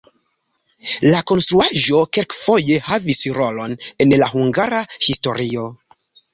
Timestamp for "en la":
4.07-4.33